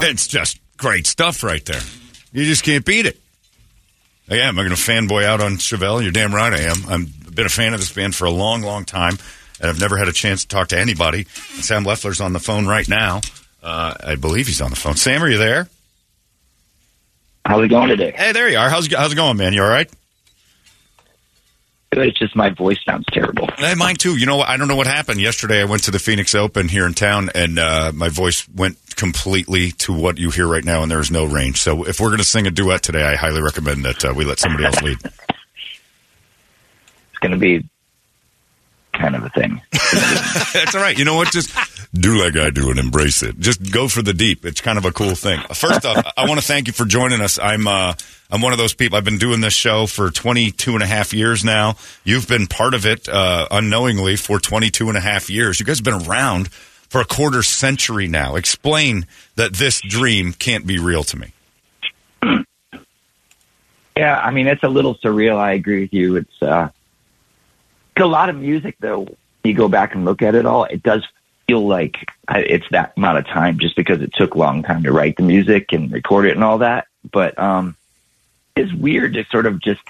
It's 0.00 0.26
just 0.26 0.60
great 0.76 1.06
stuff 1.06 1.42
right 1.42 1.64
there. 1.64 1.80
You 2.32 2.44
just 2.44 2.64
can't 2.64 2.84
beat 2.84 3.06
it. 3.06 3.18
I 4.30 4.38
am. 4.40 4.58
I'm 4.58 4.66
going 4.66 4.68
to 4.68 4.74
fanboy 4.74 5.24
out 5.24 5.40
on 5.40 5.52
Chevelle. 5.52 6.02
You're 6.02 6.12
damn 6.12 6.34
right 6.34 6.52
I 6.52 6.60
am. 6.62 6.76
I've 6.88 7.34
been 7.34 7.46
a 7.46 7.50
fan 7.50 7.72
of 7.74 7.80
this 7.80 7.92
band 7.92 8.14
for 8.14 8.24
a 8.24 8.30
long, 8.30 8.62
long 8.62 8.84
time, 8.84 9.18
and 9.60 9.70
I've 9.70 9.80
never 9.80 9.96
had 9.96 10.08
a 10.08 10.12
chance 10.12 10.42
to 10.42 10.48
talk 10.48 10.68
to 10.68 10.78
anybody. 10.78 11.26
And 11.54 11.64
Sam 11.64 11.84
Loeffler's 11.84 12.20
on 12.20 12.32
the 12.32 12.40
phone 12.40 12.66
right 12.66 12.88
now. 12.88 13.20
Uh, 13.62 13.94
I 14.04 14.14
believe 14.16 14.46
he's 14.46 14.60
on 14.60 14.70
the 14.70 14.76
phone. 14.76 14.96
Sam, 14.96 15.22
are 15.22 15.28
you 15.28 15.38
there? 15.38 15.68
How's 17.44 17.64
it 17.64 17.68
going 17.68 17.88
today? 17.88 18.12
Hey, 18.14 18.32
there 18.32 18.48
you 18.48 18.58
are. 18.58 18.68
How's, 18.68 18.92
how's 18.92 19.12
it 19.12 19.16
going, 19.16 19.36
man? 19.36 19.52
You 19.52 19.62
all 19.62 19.68
right? 19.68 19.90
It's 21.92 22.18
just 22.18 22.36
my 22.36 22.50
voice 22.50 22.78
sounds 22.84 23.06
terrible. 23.10 23.48
Hey, 23.56 23.74
mine 23.74 23.96
too. 23.96 24.16
You 24.16 24.26
know, 24.26 24.36
what? 24.36 24.48
I 24.48 24.56
don't 24.56 24.68
know 24.68 24.76
what 24.76 24.86
happened 24.86 25.20
yesterday. 25.20 25.60
I 25.60 25.64
went 25.64 25.84
to 25.84 25.90
the 25.90 25.98
Phoenix 25.98 26.34
Open 26.34 26.68
here 26.68 26.86
in 26.86 26.94
town, 26.94 27.30
and 27.34 27.58
uh, 27.58 27.92
my 27.94 28.08
voice 28.08 28.46
went 28.48 28.76
completely 28.96 29.70
to 29.72 29.92
what 29.92 30.18
you 30.18 30.30
hear 30.30 30.46
right 30.46 30.64
now, 30.64 30.82
and 30.82 30.90
there 30.90 31.00
is 31.00 31.10
no 31.10 31.24
range. 31.24 31.60
So, 31.60 31.84
if 31.84 32.00
we're 32.00 32.08
going 32.08 32.18
to 32.18 32.24
sing 32.24 32.46
a 32.46 32.50
duet 32.50 32.82
today, 32.82 33.04
I 33.04 33.14
highly 33.14 33.40
recommend 33.40 33.84
that 33.84 34.04
uh, 34.04 34.12
we 34.14 34.24
let 34.24 34.38
somebody 34.38 34.64
else 34.64 34.80
lead. 34.82 34.98
It's 37.12 37.20
going 37.20 37.32
to 37.32 37.38
be 37.38 37.66
kind 38.92 39.16
of 39.16 39.24
a 39.24 39.30
thing. 39.30 39.60
That's 40.52 40.74
all 40.74 40.82
right. 40.82 40.98
You 40.98 41.06
know 41.06 41.16
what? 41.16 41.32
Just 41.32 41.50
do 42.00 42.22
like 42.22 42.36
I 42.36 42.50
do 42.50 42.70
and 42.70 42.78
embrace 42.78 43.22
it. 43.22 43.38
Just 43.38 43.72
go 43.72 43.88
for 43.88 44.02
the 44.02 44.12
deep. 44.12 44.44
It's 44.44 44.60
kind 44.60 44.78
of 44.78 44.84
a 44.84 44.92
cool 44.92 45.14
thing. 45.14 45.40
First 45.52 45.84
off, 45.84 46.04
I 46.16 46.26
want 46.28 46.40
to 46.40 46.46
thank 46.46 46.66
you 46.66 46.72
for 46.72 46.84
joining 46.84 47.20
us. 47.20 47.38
I'm 47.38 47.66
uh, 47.66 47.94
I'm 48.30 48.40
one 48.40 48.52
of 48.52 48.58
those 48.58 48.74
people. 48.74 48.96
I've 48.96 49.04
been 49.04 49.18
doing 49.18 49.40
this 49.40 49.54
show 49.54 49.86
for 49.86 50.10
22 50.10 50.74
and 50.74 50.82
a 50.82 50.86
half 50.86 51.12
years 51.12 51.44
now. 51.44 51.76
You've 52.04 52.28
been 52.28 52.46
part 52.46 52.74
of 52.74 52.86
it 52.86 53.08
uh, 53.08 53.48
unknowingly 53.50 54.16
for 54.16 54.38
22 54.38 54.88
and 54.88 54.96
a 54.96 55.00
half 55.00 55.30
years. 55.30 55.60
You 55.60 55.66
guys 55.66 55.78
have 55.78 55.84
been 55.84 56.08
around 56.08 56.48
for 56.48 57.00
a 57.00 57.04
quarter 57.04 57.42
century 57.42 58.08
now. 58.08 58.36
Explain 58.36 59.06
that 59.36 59.54
this 59.54 59.80
dream 59.80 60.32
can't 60.32 60.66
be 60.66 60.78
real 60.78 61.04
to 61.04 61.16
me. 61.18 61.32
Yeah, 63.98 64.20
I 64.20 64.30
mean, 64.30 64.46
it's 64.46 64.62
a 64.62 64.68
little 64.68 64.96
surreal. 64.96 65.38
I 65.38 65.52
agree 65.52 65.80
with 65.80 65.94
you. 65.94 66.16
It's, 66.16 66.42
uh, 66.42 66.68
a 67.96 68.06
lot 68.06 68.28
of 68.28 68.36
music, 68.36 68.76
though. 68.78 69.08
You 69.42 69.54
go 69.54 69.68
back 69.68 69.94
and 69.94 70.04
look 70.04 70.22
at 70.22 70.34
it 70.34 70.44
all, 70.44 70.64
it 70.64 70.82
does 70.82 71.02
feel 71.46 71.66
like 71.66 71.96
it's 72.28 72.66
that 72.70 72.92
amount 72.96 73.18
of 73.18 73.26
time 73.26 73.58
just 73.58 73.76
because 73.76 74.00
it 74.02 74.12
took 74.14 74.34
a 74.34 74.38
long 74.38 74.62
time 74.62 74.82
to 74.82 74.92
write 74.92 75.16
the 75.16 75.22
music 75.22 75.72
and 75.72 75.90
record 75.92 76.26
it 76.26 76.32
and 76.32 76.44
all 76.44 76.58
that. 76.58 76.86
But 77.10 77.38
um, 77.38 77.76
it's 78.56 78.72
weird 78.72 79.14
to 79.14 79.24
sort 79.26 79.46
of 79.46 79.60
just 79.60 79.82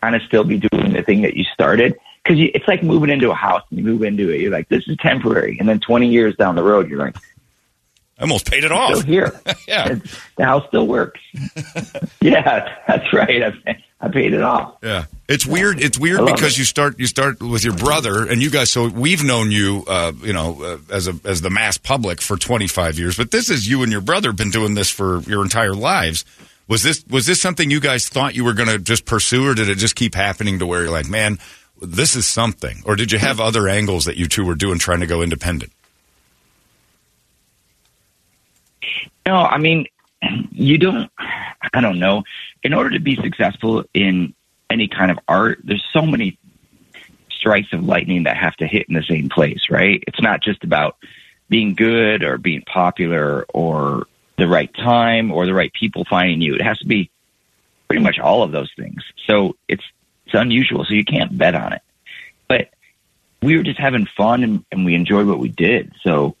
kind 0.00 0.16
of 0.16 0.22
still 0.22 0.44
be 0.44 0.58
doing 0.58 0.92
the 0.92 1.02
thing 1.02 1.22
that 1.22 1.34
you 1.34 1.44
started 1.44 1.96
because 2.22 2.38
it's 2.54 2.66
like 2.66 2.82
moving 2.82 3.10
into 3.10 3.30
a 3.30 3.34
house 3.34 3.62
and 3.70 3.78
you 3.78 3.84
move 3.84 4.02
into 4.02 4.30
it. 4.30 4.40
You're 4.40 4.52
like, 4.52 4.68
this 4.68 4.86
is 4.88 4.96
temporary. 4.98 5.58
And 5.58 5.68
then 5.68 5.80
20 5.80 6.08
years 6.08 6.34
down 6.36 6.56
the 6.56 6.62
road, 6.62 6.88
you're 6.88 6.98
like, 6.98 7.16
I 8.18 8.22
almost 8.22 8.50
paid 8.50 8.64
it 8.64 8.68
still 8.68 8.78
off. 8.78 9.04
here. 9.04 9.40
Yeah. 9.68 9.92
It's- 9.92 10.20
the 10.36 10.44
house 10.44 10.64
still 10.68 10.86
works. 10.86 11.20
yeah, 12.20 12.74
that's 12.86 13.12
right. 13.12 13.42
I, 13.42 13.82
I 14.00 14.08
paid 14.08 14.32
it 14.34 14.42
off. 14.42 14.76
Yeah, 14.82 15.04
it's 15.28 15.46
weird. 15.46 15.80
It's 15.80 15.98
weird 15.98 16.20
because 16.26 16.52
it. 16.52 16.58
you 16.58 16.64
start 16.64 16.98
you 16.98 17.06
start 17.06 17.42
with 17.42 17.64
your 17.64 17.74
brother, 17.74 18.26
and 18.26 18.42
you 18.42 18.50
guys. 18.50 18.70
So 18.70 18.88
we've 18.88 19.24
known 19.24 19.50
you, 19.50 19.84
uh, 19.88 20.12
you 20.22 20.32
know, 20.32 20.62
uh, 20.62 20.78
as 20.94 21.08
a 21.08 21.18
as 21.24 21.40
the 21.40 21.50
mass 21.50 21.78
public 21.78 22.20
for 22.20 22.36
25 22.36 22.98
years. 22.98 23.16
But 23.16 23.30
this 23.30 23.48
is 23.50 23.68
you 23.68 23.82
and 23.82 23.90
your 23.90 24.02
brother 24.02 24.32
been 24.32 24.50
doing 24.50 24.74
this 24.74 24.90
for 24.90 25.20
your 25.22 25.42
entire 25.42 25.74
lives. 25.74 26.24
Was 26.68 26.82
this 26.82 27.04
was 27.08 27.26
this 27.26 27.40
something 27.40 27.70
you 27.70 27.80
guys 27.80 28.08
thought 28.08 28.34
you 28.34 28.44
were 28.44 28.52
going 28.52 28.68
to 28.68 28.78
just 28.78 29.04
pursue, 29.06 29.48
or 29.48 29.54
did 29.54 29.68
it 29.68 29.78
just 29.78 29.96
keep 29.96 30.14
happening 30.14 30.58
to 30.58 30.66
where 30.66 30.82
you're 30.82 30.90
like, 30.92 31.08
man, 31.08 31.38
this 31.80 32.16
is 32.16 32.26
something? 32.26 32.82
Or 32.84 32.96
did 32.96 33.12
you 33.12 33.18
have 33.18 33.40
other 33.40 33.66
angles 33.68 34.04
that 34.04 34.16
you 34.16 34.26
two 34.26 34.44
were 34.44 34.54
doing 34.56 34.78
trying 34.78 35.00
to 35.00 35.06
go 35.06 35.22
independent? 35.22 35.72
No, 39.26 39.34
I 39.34 39.58
mean, 39.58 39.86
you 40.52 40.78
don't, 40.78 41.10
I 41.18 41.80
don't 41.80 41.98
know. 41.98 42.22
In 42.62 42.72
order 42.72 42.90
to 42.90 43.00
be 43.00 43.16
successful 43.16 43.84
in 43.92 44.34
any 44.70 44.88
kind 44.88 45.10
of 45.10 45.18
art, 45.28 45.60
there's 45.64 45.84
so 45.92 46.02
many 46.02 46.38
strikes 47.30 47.72
of 47.72 47.84
lightning 47.84 48.24
that 48.24 48.36
have 48.36 48.56
to 48.56 48.66
hit 48.66 48.88
in 48.88 48.94
the 48.94 49.02
same 49.02 49.28
place, 49.28 49.66
right? 49.68 50.02
It's 50.06 50.20
not 50.20 50.42
just 50.42 50.64
about 50.64 50.96
being 51.48 51.74
good 51.74 52.22
or 52.22 52.38
being 52.38 52.62
popular 52.62 53.44
or 53.52 54.06
the 54.38 54.48
right 54.48 54.72
time 54.74 55.30
or 55.32 55.46
the 55.46 55.54
right 55.54 55.72
people 55.72 56.04
finding 56.08 56.40
you. 56.40 56.54
It 56.54 56.62
has 56.62 56.78
to 56.78 56.86
be 56.86 57.10
pretty 57.88 58.02
much 58.02 58.18
all 58.18 58.42
of 58.42 58.52
those 58.52 58.70
things. 58.76 59.02
So 59.26 59.56
it's, 59.68 59.84
it's 60.26 60.34
unusual. 60.34 60.84
So 60.84 60.94
you 60.94 61.04
can't 61.04 61.36
bet 61.36 61.54
on 61.54 61.72
it. 61.72 61.82
But 62.48 62.70
we 63.42 63.56
were 63.56 63.62
just 63.62 63.78
having 63.78 64.06
fun 64.16 64.42
and, 64.42 64.64
and 64.72 64.84
we 64.84 64.94
enjoyed 64.94 65.26
what 65.26 65.38
we 65.38 65.48
did. 65.48 65.92
So, 66.02 66.36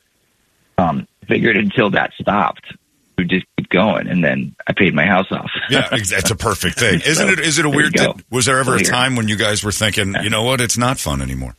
figured 1.28 1.56
until 1.56 1.90
that 1.90 2.12
stopped, 2.20 2.72
we'd 3.18 3.28
just 3.28 3.46
keep 3.56 3.68
going. 3.68 4.08
And 4.08 4.22
then 4.22 4.54
I 4.66 4.72
paid 4.72 4.94
my 4.94 5.06
house 5.06 5.30
off. 5.30 5.50
Yeah, 5.70 5.88
that's 5.90 6.30
a 6.30 6.36
perfect 6.36 6.78
thing, 6.78 7.00
isn't 7.06 7.26
So, 7.26 7.32
it? 7.32 7.40
Is 7.40 7.58
it 7.58 7.64
a 7.66 7.70
weird? 7.70 7.94
T- 7.94 8.12
was 8.30 8.46
there 8.46 8.58
ever 8.58 8.76
a 8.76 8.82
time 8.82 9.16
when 9.16 9.28
you 9.28 9.36
guys 9.36 9.64
were 9.64 9.72
thinking, 9.72 10.14
you 10.22 10.30
know 10.30 10.42
what, 10.44 10.60
it's 10.60 10.78
not 10.78 10.98
fun 10.98 11.20
anymore? 11.22 11.56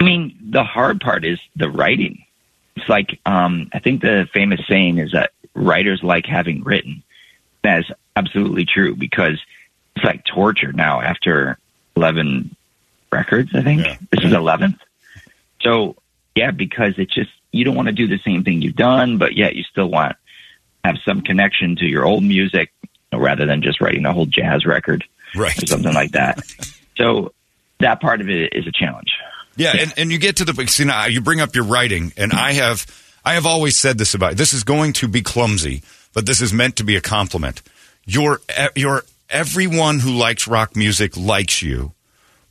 I 0.00 0.04
mean, 0.04 0.36
the 0.50 0.62
hard 0.64 1.00
part 1.00 1.24
is 1.24 1.38
the 1.56 1.68
writing. 1.68 2.24
It's 2.76 2.88
like, 2.88 3.18
um, 3.26 3.68
I 3.72 3.80
think 3.80 4.00
the 4.00 4.28
famous 4.32 4.60
saying 4.68 4.98
is 4.98 5.10
that 5.12 5.32
writers 5.54 6.02
like 6.02 6.24
having 6.24 6.62
written. 6.62 7.02
That 7.64 7.80
is 7.80 7.86
absolutely 8.14 8.64
true 8.64 8.94
because 8.94 9.40
it's 9.96 10.04
like 10.04 10.24
torture 10.24 10.72
now 10.72 11.00
after 11.00 11.58
11 11.96 12.54
records, 13.10 13.50
I 13.54 13.62
think. 13.62 13.84
Yeah. 13.84 13.96
This 14.12 14.24
is 14.24 14.32
11th. 14.32 14.78
So, 15.68 15.96
yeah, 16.34 16.50
because 16.50 16.94
it's 16.98 17.14
just, 17.14 17.30
you 17.52 17.64
don't 17.64 17.74
want 17.76 17.88
to 17.88 17.92
do 17.92 18.06
the 18.06 18.18
same 18.24 18.42
thing 18.44 18.62
you've 18.62 18.76
done, 18.76 19.18
but 19.18 19.36
yet 19.36 19.54
you 19.54 19.64
still 19.64 19.88
want 19.90 20.12
to 20.12 20.16
have 20.84 20.96
some 21.06 21.20
connection 21.20 21.76
to 21.76 21.84
your 21.84 22.06
old 22.06 22.22
music 22.24 22.72
rather 23.12 23.44
than 23.46 23.62
just 23.62 23.80
writing 23.80 24.06
a 24.06 24.12
whole 24.12 24.26
jazz 24.26 24.64
record 24.64 25.04
Right. 25.36 25.62
or 25.62 25.66
something 25.66 25.92
like 25.92 26.12
that. 26.12 26.40
So, 26.96 27.32
that 27.80 28.00
part 28.00 28.20
of 28.20 28.28
it 28.28 28.54
is 28.54 28.66
a 28.66 28.72
challenge. 28.72 29.12
Yeah, 29.56 29.72
and, 29.78 29.92
and 29.96 30.12
you 30.12 30.18
get 30.18 30.36
to 30.36 30.44
the 30.44 30.66
see 30.68 30.84
now 30.84 31.06
you 31.06 31.20
bring 31.20 31.40
up 31.40 31.54
your 31.54 31.64
writing, 31.64 32.12
and 32.16 32.32
I 32.32 32.52
have 32.52 32.86
I 33.24 33.34
have 33.34 33.44
always 33.44 33.76
said 33.76 33.98
this 33.98 34.14
about 34.14 34.36
this 34.36 34.52
is 34.52 34.62
going 34.64 34.92
to 34.94 35.08
be 35.08 35.20
clumsy, 35.20 35.82
but 36.14 36.26
this 36.26 36.40
is 36.40 36.52
meant 36.52 36.76
to 36.76 36.84
be 36.84 36.94
a 36.96 37.00
compliment. 37.00 37.62
Your 38.04 38.40
your 38.76 39.02
everyone 39.28 39.98
who 39.98 40.12
likes 40.12 40.46
rock 40.46 40.76
music 40.76 41.16
likes 41.16 41.60
you, 41.60 41.92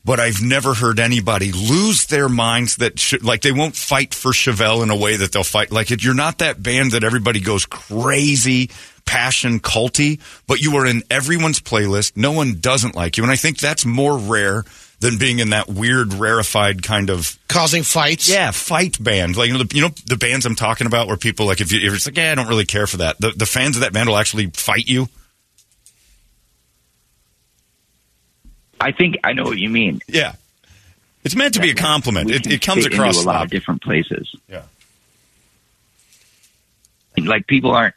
but 0.07 0.21
I've 0.21 0.41
never 0.41 0.73
heard 0.73 1.01
anybody 1.01 1.51
lose 1.51 2.05
their 2.05 2.29
minds 2.29 2.77
that 2.77 2.97
should, 2.97 3.25
like 3.25 3.41
they 3.41 3.51
won't 3.51 3.75
fight 3.75 4.13
for 4.13 4.31
Chevelle 4.31 4.81
in 4.81 4.89
a 4.89 4.95
way 4.95 5.17
that 5.17 5.33
they'll 5.33 5.43
fight 5.43 5.69
like 5.69 5.91
it. 5.91 6.01
You're 6.01 6.13
not 6.13 6.37
that 6.37 6.63
band 6.63 6.93
that 6.93 7.03
everybody 7.03 7.41
goes 7.41 7.65
crazy 7.65 8.69
passion 9.05 9.59
culty, 9.59 10.21
but 10.47 10.61
you 10.61 10.77
are 10.77 10.85
in 10.85 11.03
everyone's 11.11 11.59
playlist. 11.59 12.15
No 12.15 12.31
one 12.31 12.59
doesn't 12.61 12.95
like 12.95 13.17
you, 13.17 13.23
and 13.23 13.31
I 13.31 13.35
think 13.35 13.57
that's 13.57 13.85
more 13.85 14.17
rare 14.17 14.63
than 15.01 15.17
being 15.17 15.39
in 15.39 15.49
that 15.49 15.67
weird 15.67 16.13
rarefied 16.13 16.83
kind 16.83 17.09
of 17.09 17.37
causing 17.49 17.83
fights. 17.83 18.29
yeah 18.29 18.51
fight 18.51 19.03
band. 19.03 19.35
Like 19.35 19.49
you 19.49 19.57
know, 19.57 19.63
the, 19.63 19.75
you 19.75 19.81
know 19.81 19.91
the 20.05 20.15
bands 20.15 20.45
I'm 20.45 20.55
talking 20.55 20.87
about, 20.87 21.07
where 21.07 21.17
people 21.17 21.47
like 21.47 21.59
if, 21.59 21.73
you, 21.73 21.85
if 21.85 21.93
it's 21.93 22.05
like 22.05 22.15
yeah, 22.15 22.31
I 22.31 22.35
don't 22.35 22.47
really 22.47 22.65
care 22.65 22.87
for 22.87 22.97
that. 22.97 23.19
The 23.19 23.31
the 23.31 23.45
fans 23.45 23.75
of 23.75 23.81
that 23.81 23.91
band 23.91 24.07
will 24.07 24.17
actually 24.17 24.47
fight 24.51 24.87
you. 24.87 25.09
I 28.79 28.91
think 28.91 29.17
I 29.23 29.33
know 29.33 29.43
what 29.43 29.57
you 29.57 29.69
mean. 29.69 30.01
Yeah, 30.07 30.35
it's 31.23 31.35
meant 31.35 31.55
to 31.55 31.61
be 31.61 31.71
a 31.71 31.75
compliment. 31.75 32.31
It, 32.31 32.47
it 32.47 32.61
comes 32.61 32.85
across 32.85 33.21
a 33.21 33.25
lot 33.25 33.43
of 33.43 33.49
different 33.49 33.81
places. 33.81 34.33
Yeah. 34.47 34.63
Like 37.17 37.47
people 37.47 37.71
aren't 37.71 37.95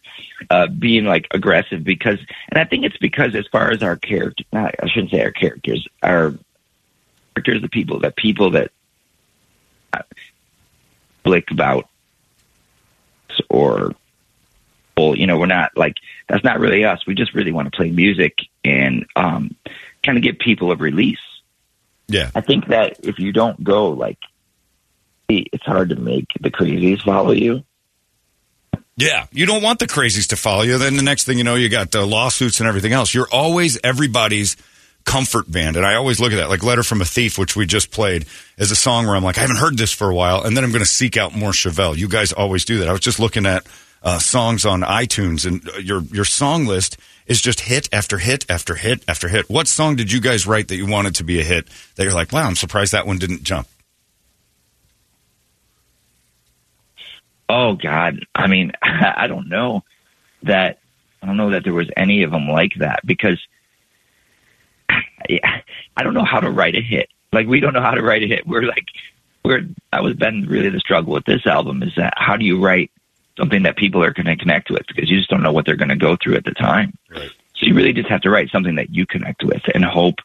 uh, 0.49 0.67
being 0.67 1.05
like 1.05 1.27
aggressive 1.31 1.85
because, 1.85 2.19
and 2.49 2.59
I 2.59 2.65
think 2.65 2.85
it's 2.85 2.97
because 2.97 3.35
as 3.35 3.47
far 3.53 3.71
as 3.71 3.83
our 3.83 3.97
character, 3.97 4.45
not, 4.51 4.75
I 4.83 4.89
shouldn't 4.89 5.11
say 5.11 5.23
our 5.23 5.31
characters, 5.31 5.87
our 6.03 6.35
characters, 7.35 7.61
the 7.61 7.69
people, 7.69 8.01
the 8.01 8.11
people 8.11 8.53
that 8.53 8.73
uh, 9.93 10.03
blick 11.23 11.51
about 11.51 11.89
or 13.49 13.95
well, 14.97 15.17
you 15.17 15.27
know, 15.27 15.39
we're 15.39 15.47
not 15.47 15.77
like 15.77 15.97
that's 16.29 16.45
not 16.45 16.61
really 16.61 16.85
us. 16.85 17.07
We 17.07 17.15
just 17.15 17.35
really 17.35 17.53
want 17.53 17.71
to 17.71 17.77
play 17.77 17.91
music 17.91 18.39
and 18.65 19.07
um, 19.17 19.55
kind 20.05 20.19
of 20.19 20.25
give 20.25 20.39
people 20.39 20.73
a 20.73 20.77
release. 20.77 21.19
Yeah. 22.09 22.31
I 22.35 22.41
think 22.41 22.69
that 22.69 22.99
if 23.05 23.19
you 23.19 23.33
don't 23.33 23.63
go, 23.63 23.91
like, 23.91 24.19
it's 25.29 25.65
hard 25.65 25.91
to 25.91 25.97
make 25.97 26.27
the 26.41 26.51
crazies 26.51 27.03
follow 27.03 27.31
you. 27.33 27.63
Yeah, 28.97 29.27
you 29.33 29.47
don't 29.47 29.63
want 29.63 29.79
the 29.79 29.87
crazies 29.87 30.29
to 30.29 30.37
follow 30.37 30.63
you. 30.63 30.77
Then 30.77 30.97
the 30.97 31.03
next 31.03 31.25
thing 31.25 31.39
you 31.39 31.45
know, 31.45 31.55
you 31.55 31.69
got 31.69 31.95
uh, 31.95 32.05
lawsuits 32.05 32.61
and 32.61 32.69
everything 32.69 32.93
else. 32.93 33.15
You're 33.15 33.29
always 33.33 33.79
everybody's 33.83 34.57
comfort 35.05 35.51
band, 35.51 35.77
and 35.77 35.87
I 35.87 35.95
always 35.95 36.21
look 36.21 36.33
at 36.33 36.37
that. 36.37 36.51
Like 36.51 36.63
"Letter 36.63 36.83
from 36.83 37.01
a 37.01 37.07
Thief," 37.07 37.39
which 37.39 37.57
we 37.57 37.65
just 37.65 37.91
played, 37.91 38.27
as 38.59 38.71
a 38.71 38.77
song 38.77 39.07
where 39.07 39.17
I'm 39.17 39.25
like, 39.25 39.39
I 39.39 39.41
haven't 39.41 39.57
heard 39.57 39.79
this 39.79 39.93
for 39.93 40.11
a 40.11 40.15
while, 40.15 40.43
and 40.43 40.55
then 40.55 40.65
I'm 40.65 40.71
going 40.71 40.85
to 40.85 40.91
seek 40.91 41.17
out 41.17 41.35
more 41.35 41.53
Chevelle. 41.53 41.97
You 41.97 42.09
guys 42.09 42.33
always 42.33 42.67
do 42.67 42.79
that. 42.79 42.89
I 42.89 42.93
was 42.93 43.01
just 43.01 43.19
looking 43.19 43.47
at 43.47 43.67
uh, 44.03 44.19
songs 44.19 44.65
on 44.65 44.81
iTunes, 44.83 45.47
and 45.47 45.69
uh, 45.69 45.79
your 45.79 46.03
your 46.03 46.25
song 46.25 46.67
list 46.67 46.97
is 47.27 47.41
just 47.41 47.61
hit 47.61 47.89
after 47.93 48.19
hit 48.19 48.45
after 48.51 48.75
hit 48.75 49.05
after 49.07 49.29
hit. 49.29 49.49
What 49.49 49.69
song 49.69 49.97
did 49.97 50.11
you 50.11 50.21
guys 50.21 50.47
write 50.47 50.69
that 50.69 50.77
you 50.77 50.87
wanted 50.87 51.15
to 51.17 51.25
be 51.25 51.41
a 51.41 51.45
hit? 51.45 51.69
That 51.97 52.05
you're 52.05 52.15
like, 52.15 52.33
wow, 52.33 52.45
I'm 52.45 52.57
surprised 52.57 52.93
that 52.93 53.07
one 53.07 53.19
didn't 53.19 53.43
jump. 53.43 53.69
Oh 57.49 57.75
God, 57.75 58.27
I 58.35 58.47
mean, 58.47 58.73
I 58.83 59.27
don't 59.27 59.49
know 59.49 59.83
that 60.43 60.79
I 61.23 61.27
don't 61.27 61.37
know 61.37 61.51
that 61.51 61.65
there 61.65 61.75
was 61.75 61.91
any 61.97 62.23
of 62.23 62.31
them 62.31 62.49
like 62.49 62.73
that 62.79 63.01
because 63.05 63.41
I 64.89 66.03
don't 66.03 66.15
know 66.15 66.25
how 66.25 66.41
to 66.41 66.51
write 66.51 66.75
a 66.75 66.81
hit. 66.81 67.09
Like 67.33 67.47
we 67.47 67.61
don't 67.61 67.75
know 67.75 67.83
how 67.83 67.93
to 67.93 68.03
write 68.03 68.23
a 68.23 68.27
hit. 68.27 68.47
We're 68.47 68.63
like 68.63 68.87
we're 69.45 69.69
that 69.93 70.03
was 70.03 70.15
been 70.15 70.47
really 70.47 70.71
the 70.71 70.81
struggle 70.81 71.13
with 71.13 71.25
this 71.25 71.47
album 71.47 71.83
is 71.83 71.93
that 71.97 72.15
how 72.17 72.37
do 72.37 72.45
you 72.45 72.63
write 72.63 72.91
something 73.41 73.63
that 73.63 73.77
people 73.77 74.05
are 74.05 74.13
going 74.13 74.27
to 74.27 74.37
connect 74.37 74.71
with 74.71 74.87
because 74.87 75.11
you 75.11 75.17
just 75.17 75.31
don't 75.31 75.43
know 75.43 75.53
what 75.53 75.65
they're 75.65 75.77
going 75.77 75.89
to 75.89 75.97
go 75.97 76.17
through 76.23 76.37
at 76.37 76.45
the 76.45 76.53
time. 76.53 76.97
Right. 77.11 77.31
So 77.55 77.67
you 77.67 77.75
really 77.75 77.95
just 77.95 78.09
have 78.09 78.21
to 78.23 78.31
write 78.31 78.51
something 78.51 78.77
that 78.77 78.91
you 78.91 79.07
connect 79.07 79.43
with 79.43 79.63
and 79.75 79.85
hope 79.85 80.17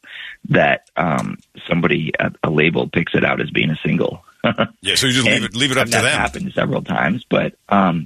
that 0.49 0.89
um, 0.97 1.37
somebody 1.67 2.11
at 2.19 2.35
a 2.43 2.49
label 2.49 2.89
picks 2.89 3.15
it 3.15 3.25
out 3.25 3.41
as 3.41 3.49
being 3.49 3.71
a 3.71 3.77
single. 3.77 4.23
Yeah, 4.81 4.93
so 4.93 5.07
you 5.07 5.13
just 5.13 5.25
leave 5.25 5.43
it 5.43 5.55
leave 5.55 5.71
it 5.71 5.77
up 5.79 5.87
to 5.87 5.91
them. 5.91 6.03
happened 6.03 6.53
several 6.53 6.83
times, 6.83 7.25
but 7.27 7.55
um, 7.67 8.05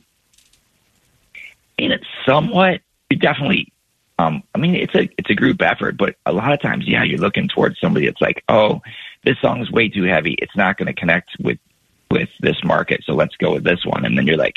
and 1.77 1.91
it's 1.91 2.05
somewhat 2.25 2.79
it 3.09 3.19
definitely. 3.19 3.73
Um, 4.17 4.43
I 4.55 4.57
mean, 4.57 4.75
it's 4.75 4.95
a 4.95 5.09
it's 5.17 5.29
a 5.29 5.35
group 5.35 5.61
effort, 5.61 5.97
but 5.97 6.15
a 6.25 6.31
lot 6.31 6.53
of 6.53 6.61
times, 6.61 6.87
yeah, 6.87 7.03
you're 7.03 7.19
looking 7.19 7.49
towards 7.49 7.77
somebody 7.81 8.05
that's 8.05 8.21
like, 8.21 8.41
oh, 8.47 8.81
this 9.25 9.37
song 9.41 9.61
is 9.61 9.69
way 9.69 9.89
too 9.89 10.03
heavy. 10.03 10.35
It's 10.41 10.55
not 10.55 10.77
going 10.77 10.87
to 10.87 10.93
connect 10.93 11.31
with 11.41 11.59
with 12.09 12.29
this 12.39 12.63
market, 12.63 13.03
so 13.03 13.15
let's 13.15 13.35
go 13.35 13.51
with 13.51 13.65
this 13.65 13.85
one. 13.85 14.05
And 14.05 14.17
then 14.17 14.25
you're 14.25 14.37
like, 14.37 14.55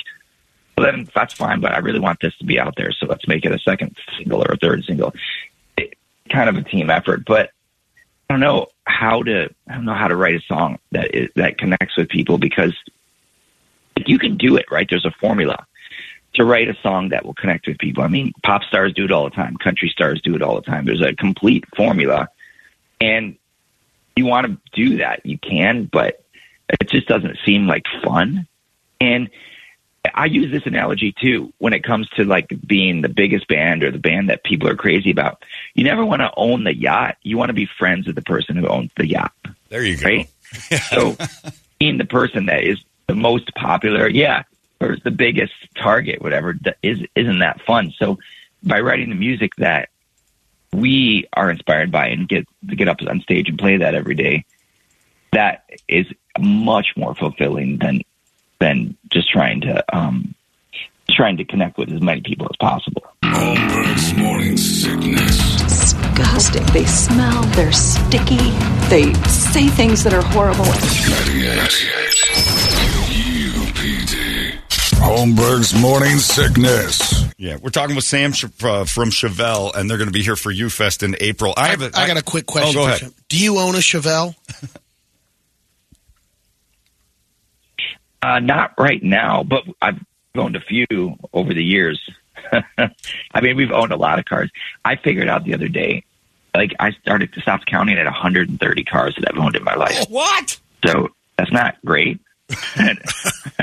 well, 0.76 0.86
then 0.86 1.08
that's 1.14 1.34
fine, 1.34 1.60
but 1.60 1.72
I 1.72 1.78
really 1.78 2.00
want 2.00 2.20
this 2.20 2.36
to 2.38 2.44
be 2.44 2.58
out 2.58 2.74
there, 2.76 2.92
so 2.92 3.06
let's 3.06 3.28
make 3.28 3.44
it 3.44 3.52
a 3.52 3.58
second 3.58 3.96
single 4.16 4.42
or 4.42 4.52
a 4.52 4.56
third 4.56 4.84
single. 4.84 5.14
It, 5.76 5.94
kind 6.30 6.48
of 6.48 6.56
a 6.56 6.62
team 6.62 6.90
effort, 6.90 7.24
but 7.26 7.50
I 8.28 8.34
don't 8.34 8.40
know 8.40 8.69
how 8.84 9.22
to 9.22 9.50
I 9.69 9.74
don't 9.74 9.84
know 9.84 9.94
how 9.94 10.08
to 10.08 10.16
write 10.16 10.34
a 10.34 10.40
song 10.40 10.78
that 10.92 11.14
is 11.14 11.28
that 11.36 11.58
connects 11.58 11.96
with 11.96 12.08
people 12.08 12.38
because 12.38 12.74
you 14.06 14.19
can 14.19 14.36
do 14.36 14.56
it, 14.56 14.66
right? 14.70 14.86
There's 14.88 15.04
a 15.04 15.12
formula 15.20 15.66
to 16.34 16.44
write 16.44 16.69
a 16.69 16.76
song 16.82 17.10
that 17.10 17.26
will 17.26 17.34
connect 17.34 17.66
with 17.66 17.78
people. 17.78 18.02
I 18.02 18.08
mean, 18.08 18.32
pop 18.42 18.62
stars 18.62 18.94
do 18.94 19.04
it 19.04 19.12
all 19.12 19.25
the 19.25 19.30
time, 19.30 19.56
country 19.58 19.90
stars 19.90 20.20
do 20.22 20.34
it 20.34 20.42
all 20.42 20.54
the 20.54 20.62
time. 20.62 20.86
There's 20.86 21.02
a 21.02 21.14
complete 21.14 21.64
formula, 21.76 22.28
and 23.00 23.36
you 24.16 24.26
want 24.26 24.46
to 24.46 24.58
do 24.72 24.98
that, 24.98 25.25
you 25.26 25.38
can, 25.38 25.84
but 25.84 26.25
it 26.68 26.88
just 26.88 27.06
doesn't 27.06 27.38
seem 27.44 27.66
like 27.66 27.84
fun. 28.02 28.46
And 29.00 29.28
I 30.14 30.25
use 30.26 30.50
this 30.50 30.66
analogy 30.66 31.12
too 31.12 31.52
when 31.58 31.72
it 31.72 31.84
comes 31.84 32.08
to 32.10 32.25
like 32.25 32.52
being 32.66 33.02
the 33.02 33.08
biggest 33.08 33.46
band 33.46 33.84
or 33.84 33.90
the 33.93 33.99
band 33.99 34.31
that 34.31 34.43
people 34.43 34.69
are 34.69 34.75
crazy 34.75 35.10
about. 35.12 35.44
You 35.75 35.84
never 35.84 36.04
want 36.04 36.20
to 36.22 36.32
own 36.37 36.64
the 36.64 36.75
yacht. 36.75 37.19
You 37.22 37.38
want 37.38 37.50
to 37.50 37.54
be 37.54 37.66
friends 37.78 38.06
with 38.06 38.16
the 38.16 38.22
person 38.22 38.56
who 38.56 38.66
owns 38.66 38.90
the 38.96 39.06
yacht, 39.06 39.32
There 39.69 39.84
you 39.84 39.96
go. 39.96 40.06
right? 40.06 40.28
so 40.90 41.16
being 41.78 41.99
the 41.99 42.04
person 42.04 42.46
that 42.46 42.64
is 42.64 42.78
the 43.06 43.14
most 43.14 43.54
popular, 43.54 44.08
yeah, 44.08 44.43
or 44.81 44.96
the 45.04 45.10
biggest 45.12 45.54
target, 45.76 46.20
whatever, 46.20 46.56
is 46.82 46.99
isn't 47.14 47.38
that 47.38 47.60
fun. 47.62 47.93
So 47.96 48.19
by 48.64 48.81
writing 48.81 49.08
the 49.08 49.14
music 49.14 49.54
that 49.56 49.88
we 50.72 51.28
are 51.34 51.50
inspired 51.50 51.93
by 51.93 52.08
and 52.08 52.28
get 52.28 52.46
to 52.69 52.75
get 52.75 52.88
up 52.88 52.99
on 53.06 53.20
stage 53.20 53.49
and 53.49 53.58
play 53.58 53.76
that 53.76 53.94
every 53.94 54.14
day, 54.16 54.44
that 55.32 55.64
is 55.87 56.06
much 56.40 56.96
more 56.96 57.14
fulfilling 57.14 57.78
than 57.78 58.02
than 58.62 58.97
just 59.12 59.29
trying 59.29 59.61
to 59.62 59.85
um, 59.97 60.35
trying 61.11 61.37
to 61.37 61.44
connect 61.44 61.76
with 61.79 61.91
as 61.93 62.00
many 62.00 62.20
people 62.20 62.47
as 62.47 62.56
possible. 62.61 63.03
Holmberg's 63.25 64.14
morning 64.17 64.56
sickness. 64.56 65.62
disgusting. 65.62 66.64
They 66.67 66.85
smell, 66.85 67.43
they're 67.56 67.73
sticky, 67.73 68.37
they 68.88 69.12
say 69.29 69.67
things 69.67 70.05
that 70.05 70.14
are 70.14 70.23
horrible. 70.23 70.64
98. 70.64 70.73
UPD. 73.53 74.59
Holmberg's 75.00 75.75
morning 75.75 76.19
sickness. 76.19 77.25
Yeah, 77.37 77.56
we're 77.61 77.70
talking 77.70 77.97
with 77.97 78.05
Sam 78.05 78.32
Ch- 78.32 78.44
uh, 78.62 78.85
from 78.85 79.11
Chevelle, 79.11 79.75
and 79.75 79.91
they're 79.91 79.99
going 79.99 80.06
to 80.09 80.12
be 80.12 80.23
here 80.23 80.37
for 80.37 80.53
UFest 80.53 81.03
in 81.03 81.17
April. 81.20 81.53
I 81.56 81.62
I, 81.62 81.69
have 81.69 81.82
a, 81.82 81.91
I 81.94 82.06
got 82.06 82.17
a 82.17 82.23
quick 82.23 82.47
question. 82.47 82.79
Oh, 82.79 82.85
go 82.85 82.85
for 82.85 82.91
ahead. 82.91 83.11
Chevelle. 83.11 83.29
Do 83.29 83.38
you 83.38 83.59
own 83.59 83.75
a 83.75 83.79
Chevelle? 83.79 84.35
Uh, 88.22 88.38
not 88.38 88.72
right 88.78 89.02
now, 89.02 89.42
but 89.42 89.64
I've 89.80 89.98
owned 90.36 90.56
a 90.56 90.60
few 90.60 91.16
over 91.32 91.52
the 91.52 91.62
years. 91.64 92.00
I 92.78 93.40
mean, 93.40 93.56
we've 93.56 93.72
owned 93.72 93.92
a 93.92 93.96
lot 93.96 94.19
of 94.19 94.24
cars. 94.24 94.50
I 94.84 94.96
figured 94.96 95.28
out 95.28 95.44
the 95.44 95.54
other 95.54 95.69
day, 95.69 96.04
like 96.54 96.72
I 96.78 96.92
started 96.92 97.32
to 97.34 97.40
stop 97.40 97.64
counting 97.66 97.98
at 97.98 98.04
130 98.04 98.84
cars 98.84 99.14
that 99.19 99.28
I've 99.32 99.38
owned 99.42 99.56
in 99.56 99.64
my 99.64 99.74
life. 99.74 100.06
What? 100.08 100.58
So 100.86 101.08
that's 101.36 101.52
not 101.52 101.76
great. 101.84 102.20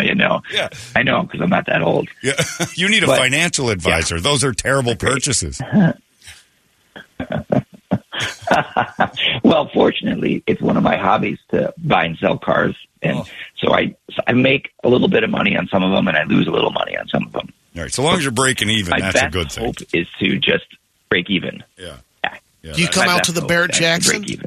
you 0.01 0.15
know, 0.15 0.41
Yeah. 0.51 0.69
I 0.95 1.03
know 1.03 1.23
because 1.23 1.41
I'm 1.41 1.49
not 1.49 1.67
that 1.67 1.81
old. 1.81 2.09
Yeah, 2.23 2.33
you 2.75 2.89
need 2.89 3.03
a 3.03 3.07
But- 3.07 3.19
financial 3.19 3.69
advisor. 3.69 4.19
Those 4.19 4.43
are 4.43 4.53
terrible 4.53 4.95
purchases. 4.95 5.61
Well, 9.43 9.69
fortunately, 9.73 10.43
it's 10.47 10.61
one 10.61 10.77
of 10.77 10.83
my 10.83 10.97
hobbies 10.97 11.39
to 11.51 11.73
buy 11.77 12.05
and 12.05 12.17
sell 12.17 12.37
cars, 12.37 12.75
and 13.01 13.17
Oh. 13.19 13.25
so 13.57 13.73
I 13.73 13.95
so 14.11 14.21
I 14.27 14.33
make 14.33 14.71
a 14.83 14.89
little 14.89 15.07
bit 15.07 15.23
of 15.23 15.29
money 15.29 15.55
on 15.57 15.67
some 15.67 15.83
of 15.83 15.91
them, 15.91 16.07
and 16.07 16.17
I 16.17 16.23
lose 16.23 16.47
a 16.47 16.51
little 16.51 16.71
money 16.71 16.97
on 16.97 17.07
some 17.07 17.23
of 17.25 17.31
them. 17.31 17.51
All 17.75 17.83
right, 17.83 17.91
so 17.91 18.03
long 18.03 18.17
as 18.17 18.23
you're 18.23 18.31
breaking 18.31 18.69
even, 18.69 18.91
my 18.91 18.99
that's 18.99 19.21
a 19.23 19.29
good 19.29 19.51
thing. 19.51 19.65
hope 19.65 19.75
is 19.93 20.07
to 20.19 20.37
just 20.39 20.65
break 21.09 21.29
even. 21.29 21.63
Yeah. 21.77 21.97
Yeah. 22.23 22.37
yeah 22.63 22.73
Do 22.73 22.81
you 22.81 22.87
come 22.87 23.07
out 23.07 23.23
to 23.25 23.31
the 23.31 23.41
Bear 23.41 23.67
Barrett 23.67 23.71
Jackson? 23.73 24.21
Break 24.21 24.31
even. 24.31 24.45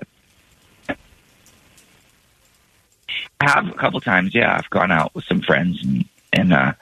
I 3.41 3.51
have 3.51 3.69
a 3.69 3.73
couple 3.75 4.01
times. 4.01 4.35
Yeah, 4.35 4.55
I've 4.57 4.71
gone 4.71 4.93
out 4.93 5.15
with 5.15 5.25
some 5.25 5.41
friends 5.41 5.83
and 5.83 6.05
and 6.33 6.53
uh, 6.53 6.73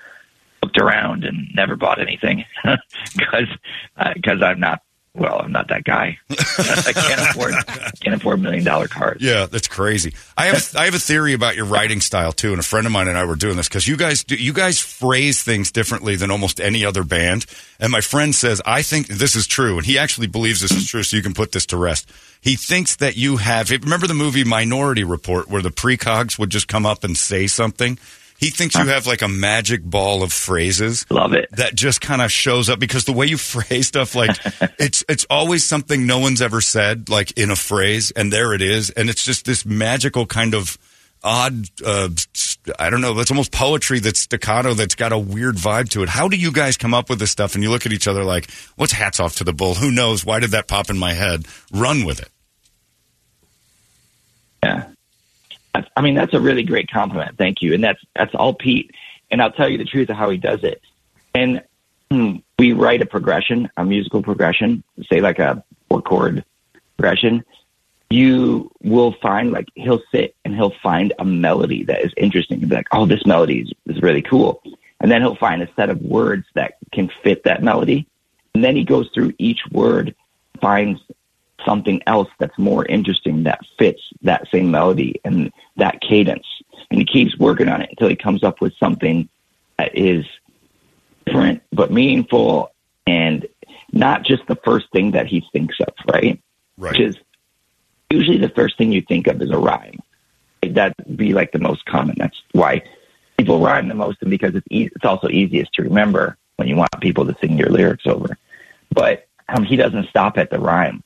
looked 0.63 0.79
around 0.79 1.25
and 1.25 1.49
never 1.55 1.77
bought 1.77 2.01
anything 2.01 2.45
because 3.17 3.49
because 4.15 4.43
I'm 4.43 4.61
not 4.61 4.83
well, 5.13 5.41
I'm 5.41 5.51
not 5.51 5.69
that 5.69 5.83
guy. 5.83 6.19
I 6.31 6.93
can't 6.95 7.21
afford 7.21 7.55
can't 8.01 8.15
afford 8.15 8.41
million 8.41 8.63
dollar 8.65 8.87
cars. 8.87 9.21
Yeah, 9.21 9.47
that's 9.47 9.67
crazy. 9.67 10.15
I 10.37 10.47
have 10.47 10.75
I 10.77 10.85
have 10.85 10.95
a 10.95 11.01
theory 11.01 11.33
about 11.33 11.57
your 11.57 11.65
writing 11.65 12.01
style 12.01 12.31
too, 12.31 12.53
and 12.53 12.61
a 12.61 12.63
friend 12.63 12.87
of 12.87 12.93
mine 12.93 13.09
and 13.09 13.19
I 13.19 13.25
were 13.25 13.35
doing 13.35 13.57
this 13.57 13.69
because 13.69 13.89
you 13.89 13.97
guys 13.97 14.23
do, 14.23 14.37
you 14.37 14.53
guys 14.53 14.79
phrase 14.79 15.43
things 15.43 15.73
differently 15.73 16.15
than 16.15 16.31
almost 16.31 16.61
any 16.61 16.85
other 16.85 17.03
band. 17.03 17.45
And 17.81 17.91
my 17.91 18.01
friend 18.01 18.33
says 18.35 18.63
I 18.65 18.83
think 18.83 19.09
this 19.09 19.35
is 19.35 19.49
true, 19.49 19.79
and 19.79 19.85
he 19.85 19.99
actually 19.99 20.29
believes 20.29 20.61
this 20.61 20.73
is 20.73 20.87
true. 20.87 21.03
So 21.03 21.17
you 21.17 21.25
can 21.25 21.35
put 21.35 21.51
this 21.51 21.67
to 21.67 21.77
rest. 21.77 22.09
He 22.41 22.55
thinks 22.55 22.97
that 22.97 23.17
you 23.17 23.39
have. 23.39 23.71
Remember 23.71 24.07
the 24.07 24.15
movie 24.15 24.45
Minority 24.45 25.03
Report, 25.03 25.49
where 25.49 25.63
the 25.63 25.71
precogs 25.71 26.39
would 26.39 26.51
just 26.51 26.69
come 26.69 26.87
up 26.87 27.03
and 27.03 27.17
say 27.17 27.49
something. 27.49 27.99
He 28.41 28.49
thinks 28.49 28.75
you 28.75 28.87
have 28.87 29.07
like 29.07 29.21
a 29.21 29.29
magic 29.29 29.85
ball 29.85 30.23
of 30.23 30.33
phrases 30.33 31.05
Love 31.11 31.35
it. 31.35 31.51
that 31.53 31.75
just 31.75 32.01
kind 32.01 32.23
of 32.23 32.33
shows 32.33 32.71
up 32.71 32.79
because 32.81 33.05
the 33.05 33.13
way 33.13 33.27
you 33.27 33.37
phrase 33.37 33.89
stuff 33.89 34.15
like 34.15 34.31
it's 34.79 35.05
it's 35.09 35.27
always 35.29 35.65
something 35.65 36.07
no 36.07 36.19
one's 36.19 36.41
ever 36.41 36.63
said 36.63 37.11
like 37.11 37.33
in 37.39 37.51
a 37.51 37.57
phrase 37.57 38.11
and 38.13 38.33
there 38.33 38.55
it 38.55 38.63
is 38.63 38.89
and 38.91 39.11
it's 39.11 39.25
just 39.25 39.45
this 39.45 39.67
magical 39.67 40.25
kind 40.25 40.55
of 40.55 40.79
odd 41.23 41.67
uh, 41.85 42.09
I 42.79 42.89
don't 42.89 43.03
know 43.03 43.13
that's 43.13 43.31
almost 43.31 43.53
poetry 43.53 44.01
that's 44.01 44.21
staccato 44.21 44.73
that's 44.73 44.95
got 44.95 45.13
a 45.13 45.19
weird 45.19 45.57
vibe 45.57 45.91
to 45.91 46.03
it. 46.03 46.09
How 46.09 46.29
do 46.29 46.37
you 46.37 46.51
guys 46.51 46.79
come 46.79 46.95
up 46.95 47.11
with 47.11 47.19
this 47.19 47.31
stuff 47.31 47.55
and 47.55 47.63
you 47.63 47.69
look 47.69 47.85
at 47.85 47.93
each 47.93 48.09
other 48.09 48.25
like 48.25 48.51
what's 48.77 48.93
hats 48.93 49.21
off 49.21 49.37
to 49.37 49.45
the 49.45 49.53
bull? 49.53 49.75
Who 49.75 49.91
knows? 49.91 50.25
Why 50.25 50.41
did 50.41 50.53
that 50.53 50.67
pop 50.67 50.89
in 50.89 50.99
my 50.99 51.13
head? 51.13 51.45
Run 51.73 52.07
with 52.07 52.21
it. 52.21 52.31
Yeah. 54.63 54.89
I- 55.75 56.01
mean, 56.01 56.15
that's 56.15 56.35
a 56.35 56.41
really 56.41 56.63
great 56.63 56.91
compliment. 56.91 57.37
Thank 57.39 57.63
you. 57.63 57.75
And 57.75 57.83
that's 57.83 58.01
that's 58.15 58.35
all 58.35 58.55
Pete. 58.55 58.93
And 59.31 59.41
I'll 59.41 59.53
tell 59.53 59.69
you 59.69 59.79
the 59.79 59.85
truth 59.85 60.11
of 60.11 60.17
how 60.17 60.31
he 60.31 60.37
does 60.37 60.65
it. 60.65 60.83
And 61.35 61.63
hmm, 62.11 62.37
we 62.59 62.73
write 62.73 63.03
a 63.03 63.07
progression, 63.07 63.71
a 63.77 63.85
musical 63.85 64.23
progression, 64.23 64.83
say 65.09 65.21
like 65.21 65.39
a 65.39 65.65
four 65.89 66.03
chord 66.03 66.45
progression. 66.97 67.45
You 68.11 68.73
will 68.83 69.13
find 69.23 69.53
like 69.53 69.69
he'll 69.77 70.03
sit 70.11 70.35
and 70.45 70.55
he'll 70.55 70.75
find 70.83 71.13
a 71.21 71.25
melody 71.25 71.85
that 71.85 72.03
is 72.03 72.13
interesting 72.17 72.61
and 72.61 72.69
be 72.69 72.75
like, 72.75 72.89
oh, 72.91 73.07
this 73.07 73.25
melody 73.25 73.61
is, 73.61 73.73
is 73.87 74.03
really 74.03 74.23
cool. 74.23 74.63
And 75.01 75.11
then 75.11 75.23
he'll 75.23 75.37
find 75.37 75.63
a 75.63 75.69
set 75.77 75.91
of 75.91 76.03
words 76.03 76.45
that 76.55 76.79
can 76.93 77.11
fit 77.23 77.45
that 77.45 77.63
melody. 77.63 78.07
And 78.55 78.65
then 78.65 78.75
he 78.75 78.85
goes 78.85 79.09
through 79.15 79.33
each 79.39 79.61
word, 79.71 80.15
finds 80.61 81.01
something 81.65 82.03
else 82.07 82.29
that's 82.39 82.57
more 82.59 82.85
interesting 82.87 83.45
that 83.45 83.61
fits 83.79 84.03
that 84.23 84.47
same 84.51 84.71
melody 84.71 85.21
and 85.25 85.53
that 85.77 86.01
cadence. 86.01 86.47
And 86.91 86.99
he 86.99 87.07
keeps 87.07 87.39
working 87.39 87.69
on 87.69 87.83
it 87.83 87.91
until 87.91 88.09
he 88.09 88.17
comes 88.17 88.43
up 88.43 88.61
with 88.61 88.75
something 88.79 89.29
that 89.79 89.97
is 89.97 90.25
different 91.27 91.63
but 91.73 91.93
meaningful 91.93 92.73
and 93.07 93.47
not 93.93 94.25
just 94.25 94.47
the 94.47 94.57
first 94.57 94.87
thing 94.93 95.13
that 95.13 95.27
he 95.27 95.45
thinks 95.53 95.77
of, 95.81 95.95
right? 96.13 96.41
Right. 96.77 96.93
Which 96.93 97.01
is 97.01 97.17
usually 98.11 98.39
the 98.39 98.49
first 98.51 98.77
thing 98.79 98.93
you 98.93 99.03
think 99.03 99.27
of 99.27 99.41
is 99.41 99.51
a 99.51 99.59
rhyme. 99.59 100.01
That'd 100.63 100.95
be 101.17 101.33
like 101.33 101.53
the 101.53 101.59
most 101.59 101.85
common. 101.87 102.17
That's 102.19 102.41
why 102.53 102.83
people 103.39 103.61
rhyme 103.61 103.89
the 103.89 103.95
most, 103.95 104.19
and 104.21 104.31
because 104.31 104.55
it's 104.55 104.67
easy, 104.71 104.91
it's 104.95 105.05
also 105.05 105.29
easiest 105.29 105.73
to 105.75 105.83
remember 105.83 106.37
when 106.57 106.69
you 106.69 106.77
want 106.77 106.91
people 107.01 107.25
to 107.25 107.37
sing 107.41 107.57
your 107.57 107.71
lyrics 107.71 108.07
over. 108.07 108.37
But 108.91 109.27
um, 109.49 109.65
he 109.65 109.77
doesn't 109.77 110.09
stop 110.09 110.37
at 110.37 110.51
the 110.51 110.59
rhyme, 110.59 111.03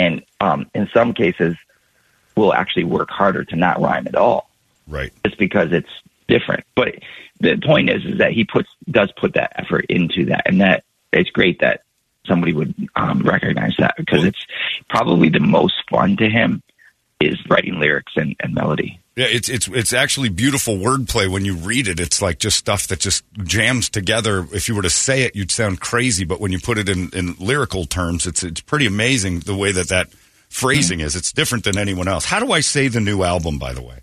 and 0.00 0.22
um, 0.40 0.70
in 0.74 0.88
some 0.94 1.12
cases, 1.12 1.56
will 2.36 2.54
actually 2.54 2.84
work 2.84 3.10
harder 3.10 3.44
to 3.44 3.56
not 3.56 3.80
rhyme 3.80 4.06
at 4.06 4.14
all, 4.14 4.48
Right. 4.86 5.12
just 5.26 5.36
because 5.38 5.72
it's 5.72 5.90
different. 6.26 6.64
But 6.74 6.94
the 7.40 7.56
point 7.58 7.90
is, 7.90 8.04
is 8.04 8.18
that 8.18 8.32
he 8.32 8.44
puts 8.44 8.68
does 8.90 9.12
put 9.12 9.34
that 9.34 9.52
effort 9.56 9.86
into 9.88 10.26
that, 10.26 10.42
and 10.46 10.60
that 10.60 10.84
it's 11.12 11.30
great 11.30 11.60
that 11.60 11.82
somebody 12.26 12.52
would 12.52 12.74
um, 12.96 13.22
recognize 13.22 13.74
that 13.78 13.94
because 13.96 14.24
it's 14.24 14.46
probably 14.88 15.28
the 15.28 15.40
most 15.40 15.74
fun 15.90 16.16
to 16.16 16.28
him 16.28 16.62
is 17.20 17.36
writing 17.48 17.78
lyrics 17.78 18.12
and, 18.16 18.36
and 18.40 18.54
melody. 18.54 18.98
Yeah, 19.20 19.26
it's 19.26 19.50
it's 19.50 19.68
it's 19.68 19.92
actually 19.92 20.30
beautiful 20.30 20.76
wordplay 20.76 21.28
when 21.28 21.44
you 21.44 21.54
read 21.54 21.88
it. 21.88 22.00
It's 22.00 22.22
like 22.22 22.38
just 22.38 22.56
stuff 22.56 22.86
that 22.86 23.00
just 23.00 23.22
jams 23.44 23.90
together. 23.90 24.46
If 24.50 24.66
you 24.66 24.74
were 24.74 24.80
to 24.80 24.88
say 24.88 25.24
it, 25.24 25.36
you'd 25.36 25.50
sound 25.50 25.78
crazy, 25.78 26.24
but 26.24 26.40
when 26.40 26.52
you 26.52 26.58
put 26.58 26.78
it 26.78 26.88
in, 26.88 27.10
in 27.10 27.34
lyrical 27.38 27.84
terms, 27.84 28.26
it's 28.26 28.42
it's 28.42 28.62
pretty 28.62 28.86
amazing 28.86 29.40
the 29.40 29.54
way 29.54 29.72
that 29.72 29.88
that 29.90 30.08
phrasing 30.48 31.00
is. 31.00 31.16
It's 31.16 31.32
different 31.32 31.64
than 31.64 31.76
anyone 31.76 32.08
else. 32.08 32.24
How 32.24 32.40
do 32.40 32.50
I 32.52 32.60
say 32.60 32.88
the 32.88 32.98
new 32.98 33.22
album? 33.22 33.58
By 33.58 33.74
the 33.74 33.82
way, 33.82 33.98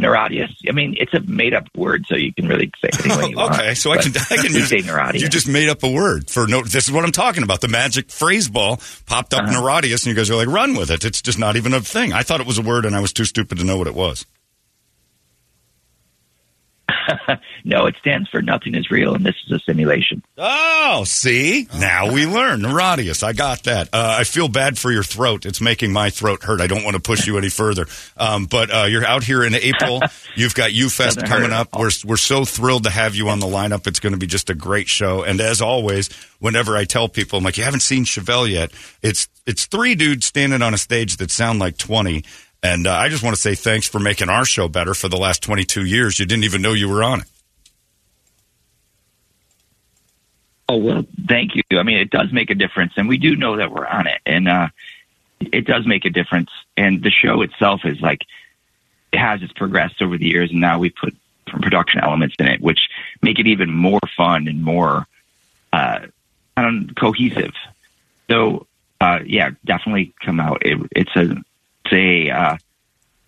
Niratias. 0.00 0.50
I 0.68 0.72
mean, 0.72 0.96
it's 0.98 1.12
a 1.14 1.20
made 1.20 1.54
up 1.54 1.64
word, 1.76 2.04
so 2.08 2.14
you 2.16 2.32
can 2.32 2.48
really 2.48 2.70
say 2.82 2.90
anything. 2.92 3.30
you 3.30 3.36
want. 3.36 3.54
okay, 3.58 3.74
so 3.74 3.90
I 3.92 3.98
can 3.98 4.12
I 4.30 4.36
can 4.36 4.52
use 4.54 4.68
say 4.68 4.80
Niratias. 4.82 5.22
You 5.22 5.28
just 5.28 5.48
made 5.48 5.68
up 5.68 5.82
a 5.82 5.90
word 5.90 6.30
for 6.30 6.46
no. 6.46 6.62
This 6.62 6.86
is 6.88 6.92
what 6.92 7.04
I'm 7.04 7.12
talking 7.12 7.42
about. 7.42 7.60
The 7.60 7.68
magic 7.68 8.10
phrase 8.10 8.48
ball 8.48 8.80
popped 9.06 9.34
up 9.34 9.44
Uh-huh. 9.44 9.60
Niratias, 9.60 10.04
and 10.06 10.10
you 10.10 10.14
guys 10.14 10.30
are 10.30 10.36
like, 10.36 10.48
run 10.48 10.74
with 10.76 10.90
it. 10.90 11.04
It's 11.04 11.22
just 11.22 11.38
not 11.38 11.56
even 11.56 11.72
a 11.74 11.80
thing. 11.80 12.12
I 12.12 12.22
thought 12.22 12.40
it 12.40 12.46
was 12.46 12.58
a 12.58 12.62
word, 12.62 12.84
and 12.84 12.94
I 12.96 13.00
was 13.00 13.12
too 13.12 13.24
stupid 13.24 13.58
to 13.58 13.64
know 13.64 13.76
what 13.76 13.86
it 13.86 13.94
was. 13.94 14.26
no, 17.64 17.86
it 17.86 17.96
stands 17.98 18.28
for 18.28 18.42
nothing 18.42 18.74
is 18.74 18.90
real, 18.90 19.14
and 19.14 19.24
this 19.24 19.34
is 19.46 19.52
a 19.52 19.58
simulation. 19.60 20.22
Oh, 20.36 21.04
see? 21.04 21.68
Now 21.78 22.12
we 22.12 22.26
learn. 22.26 22.62
Niratias. 22.62 23.22
I 23.22 23.32
got 23.32 23.64
that. 23.64 23.88
Uh, 23.92 24.16
I 24.20 24.24
feel 24.24 24.48
bad 24.48 24.78
for 24.78 24.90
your 24.90 25.02
throat. 25.02 25.46
It's 25.46 25.60
making 25.60 25.92
my 25.92 26.10
throat 26.10 26.42
hurt. 26.42 26.60
I 26.60 26.66
don't 26.66 26.84
want 26.84 26.96
to 26.96 27.02
push 27.02 27.26
you 27.26 27.38
any 27.38 27.48
further. 27.48 27.86
Um, 28.16 28.46
but 28.46 28.70
uh, 28.74 28.84
you're 28.84 29.04
out 29.04 29.24
here 29.24 29.44
in 29.44 29.54
April. 29.54 30.00
You've 30.36 30.54
got 30.54 30.70
UFest 30.70 31.26
coming 31.26 31.52
up. 31.52 31.68
We're, 31.78 31.90
we're 32.04 32.16
so 32.16 32.44
thrilled 32.44 32.84
to 32.84 32.90
have 32.90 33.14
you 33.14 33.28
on 33.28 33.40
the 33.40 33.46
lineup. 33.46 33.86
It's 33.86 34.00
going 34.00 34.12
to 34.12 34.18
be 34.18 34.26
just 34.26 34.50
a 34.50 34.54
great 34.54 34.88
show. 34.88 35.22
And 35.22 35.40
as 35.40 35.60
always, 35.60 36.08
whenever 36.38 36.76
I 36.76 36.84
tell 36.84 37.08
people, 37.08 37.38
I'm 37.38 37.44
like, 37.44 37.56
you 37.56 37.64
haven't 37.64 37.80
seen 37.80 38.04
Chevelle 38.04 38.48
yet. 38.50 38.72
It's, 39.02 39.28
it's 39.46 39.66
three 39.66 39.94
dudes 39.94 40.26
standing 40.26 40.62
on 40.62 40.74
a 40.74 40.78
stage 40.78 41.16
that 41.18 41.30
sound 41.30 41.58
like 41.58 41.76
20. 41.78 42.24
And 42.62 42.86
uh, 42.86 42.92
I 42.92 43.08
just 43.08 43.22
want 43.22 43.36
to 43.36 43.40
say 43.40 43.54
thanks 43.54 43.86
for 43.86 43.98
making 44.00 44.28
our 44.28 44.44
show 44.44 44.68
better 44.68 44.94
for 44.94 45.08
the 45.08 45.16
last 45.16 45.42
22 45.42 45.84
years. 45.84 46.18
You 46.18 46.26
didn't 46.26 46.44
even 46.44 46.62
know 46.62 46.72
you 46.72 46.88
were 46.88 47.04
on 47.04 47.20
it. 47.20 47.26
Oh 50.68 50.76
well, 50.76 51.06
thank 51.28 51.54
you. 51.54 51.62
I 51.78 51.82
mean, 51.82 51.98
it 51.98 52.10
does 52.10 52.30
make 52.30 52.50
a 52.50 52.54
difference, 52.54 52.92
and 52.96 53.08
we 53.08 53.16
do 53.16 53.36
know 53.36 53.56
that 53.56 53.72
we're 53.72 53.86
on 53.86 54.06
it, 54.06 54.20
and 54.26 54.48
uh, 54.48 54.68
it 55.40 55.66
does 55.66 55.86
make 55.86 56.04
a 56.04 56.10
difference. 56.10 56.50
And 56.76 57.02
the 57.02 57.10
show 57.10 57.40
itself 57.40 57.86
is 57.86 58.02
like 58.02 58.20
it 59.12 59.18
has 59.18 59.42
it's 59.42 59.52
progressed 59.54 60.02
over 60.02 60.18
the 60.18 60.26
years, 60.26 60.50
and 60.50 60.60
now 60.60 60.78
we 60.78 60.90
put 60.90 61.16
some 61.50 61.60
production 61.60 62.00
elements 62.00 62.36
in 62.38 62.48
it, 62.48 62.60
which 62.60 62.80
make 63.22 63.38
it 63.38 63.46
even 63.46 63.70
more 63.70 64.00
fun 64.14 64.46
and 64.46 64.62
more 64.62 65.06
uh, 65.72 66.00
I 66.56 66.86
cohesive. 66.96 67.54
So 68.28 68.66
uh, 69.00 69.20
yeah, 69.24 69.50
definitely 69.64 70.12
come 70.20 70.40
out. 70.40 70.66
It, 70.66 70.78
it's 70.94 71.16
a 71.16 71.42
a 71.92 72.30
uh, 72.30 72.56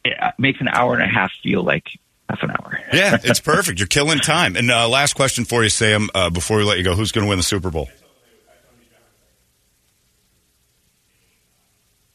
it 0.05 0.21
uh, 0.21 0.33
makes 0.38 0.61
an 0.61 0.69
hour 0.69 0.95
and 0.95 1.02
a 1.02 1.07
half 1.07 1.31
feel 1.43 1.62
like 1.62 1.85
half 2.29 2.43
an 2.43 2.50
hour. 2.50 2.79
Yeah, 2.93 3.19
it's 3.25 3.40
perfect. 3.40 3.79
You're 3.79 3.88
killing 3.88 4.19
time. 4.19 4.57
And 4.57 4.71
uh, 4.71 4.88
last 4.88 5.14
question 5.14 5.45
for 5.45 5.62
you, 5.62 5.69
Sam, 5.69 6.09
uh, 6.14 6.31
before 6.31 6.59
we 6.59 6.64
let 6.64 6.79
you 6.79 6.85
go. 6.85 6.95
Who's 6.95 7.12
going 7.12 7.25
to 7.25 7.29
win 7.29 7.38
the 7.38 7.43
Super 7.43 7.71
Bowl? 7.71 7.88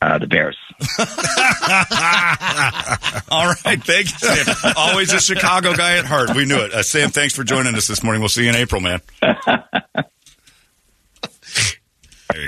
Uh, 0.02 0.20
the 0.20 0.28
Bears. 0.28 0.58
All 3.30 3.48
right. 3.48 3.82
Thank 3.84 4.12
you, 4.12 4.20
Sam. 4.20 4.74
Always 4.75 5.12
a 5.14 5.20
Chicago 5.20 5.74
guy 5.74 5.98
at 5.98 6.06
heart. 6.06 6.36
We 6.36 6.46
knew 6.46 6.58
it. 6.58 6.74
Uh, 6.74 6.84
Sam, 6.84 7.10
thanks 7.10 7.34
for 7.34 7.44
joining 7.44 7.74
us 7.75 7.88
this 7.88 8.04
morning. 8.04 8.22
We'll 8.22 8.30
see 8.30 8.44
you 8.44 8.50
in 8.50 8.56
April, 8.56 8.82
man. 8.82 9.02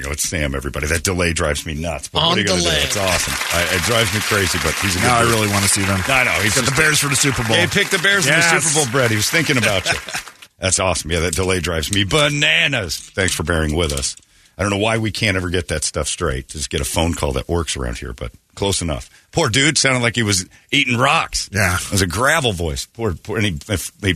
There 0.08 0.14
you 0.14 0.14
go. 0.14 0.14
It's 0.14 0.30
Sam, 0.30 0.56
everybody. 0.56 0.88
That 0.88 1.04
delay 1.04 1.34
drives 1.34 1.66
me 1.66 1.74
nuts. 1.74 2.08
But 2.08 2.20
what 2.24 2.32
On 2.32 2.38
are 2.38 2.42
you 2.42 2.48
going 2.48 2.60
to 2.60 2.64
do? 2.66 2.70
delay. 2.72 2.84
It's 2.84 2.98
awesome. 2.98 3.34
I, 3.54 3.76
it 3.76 3.82
drives 3.84 4.14
me 4.14 4.20
crazy, 4.22 4.58
but 4.64 4.74
he's 4.76 4.96
a 4.96 5.00
good 5.00 5.06
Now 5.08 5.18
I 5.20 5.24
dude. 5.24 5.32
really 5.34 5.48
want 5.50 5.64
to 5.64 5.70
see 5.70 5.84
them. 5.84 6.00
I 6.08 6.24
know. 6.24 6.32
He's 6.42 6.56
Got 6.56 6.66
the 6.66 6.76
Bears 6.76 7.00
for 7.00 7.08
the 7.10 7.16
Super 7.16 7.44
Bowl. 7.44 7.56
Yeah, 7.58 7.66
he 7.66 7.68
picked 7.68 7.92
the 7.92 8.00
Bears 8.00 8.26
in 8.26 8.34
Yes. 8.34 8.52
the 8.52 8.62
Super 8.62 8.86
Bowl, 8.86 8.92
Brett. 8.92 9.10
He 9.12 9.18
was 9.18 9.30
thinking 9.30 9.58
about 9.58 9.86
you. 9.86 9.98
That's 10.60 10.80
awesome. 10.80 11.12
Yeah, 11.12 11.20
that 11.22 11.36
delay 11.36 11.60
drives 11.60 11.94
me 11.94 12.04
bananas. 12.04 12.98
Thanks 12.98 13.34
for 13.34 13.44
bearing 13.44 13.76
with 13.76 13.94
us. 13.94 14.16
I 14.58 14.64
don't 14.64 14.72
know 14.72 14.80
why 14.80 14.98
we 14.98 15.12
can't 15.12 15.38
ever 15.38 15.50
get 15.52 15.68
that 15.68 15.84
stuff 15.84 16.08
straight. 16.08 16.48
Just 16.48 16.72
get 16.72 16.82
a 16.82 16.86
phone 16.86 17.14
call 17.14 17.34
that 17.34 17.48
works 17.48 17.78
around 17.78 18.00
here, 18.00 18.12
but 18.14 18.32
close 18.56 18.82
enough. 18.82 19.08
Poor 19.32 19.50
dude 19.50 19.78
sounded 19.78 20.02
like 20.02 20.16
he 20.16 20.24
was 20.24 20.48
eating 20.72 20.98
rocks. 20.98 21.48
Yeah. 21.54 21.76
It 21.76 21.92
was 21.92 22.02
a 22.02 22.08
gravel 22.08 22.54
voice. 22.54 22.88
Poor, 22.88 23.14
poor 23.14 23.38
and 23.38 23.46
he, 23.46 23.60
he, 24.02 24.16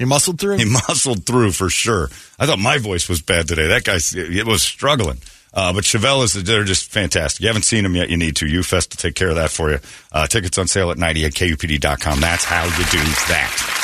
He 0.00 0.06
muscled 0.06 0.40
through. 0.40 0.56
he 0.56 0.64
muscled 0.88 1.26
through 1.26 1.52
for 1.52 1.68
sure. 1.68 2.08
I 2.38 2.46
thought 2.46 2.58
my 2.58 2.78
voice 2.78 3.06
was 3.06 3.20
bad 3.20 3.46
today. 3.46 3.66
That 3.68 3.84
guy, 3.84 3.98
it 4.14 4.46
was 4.46 4.62
struggling. 4.62 5.18
Uh, 5.52 5.74
but 5.74 5.84
Chevelle 5.84 6.24
is, 6.24 6.32
they're 6.42 6.64
just 6.64 6.90
fantastic. 6.90 7.42
You 7.42 7.48
haven't 7.48 7.64
seen 7.64 7.82
them 7.82 7.94
yet. 7.94 8.08
You 8.08 8.16
need 8.16 8.36
to. 8.36 8.46
UFest 8.46 8.88
to 8.90 8.96
take 8.96 9.14
care 9.14 9.28
of 9.28 9.34
that 9.34 9.50
for 9.50 9.70
you. 9.70 9.78
Uh, 10.10 10.26
tickets 10.26 10.56
on 10.56 10.68
sale 10.68 10.90
at 10.90 10.96
98kupd.com. 10.96 12.20
That's 12.20 12.44
how 12.44 12.64
you 12.64 12.84
do 12.84 13.02
that. 13.28 13.76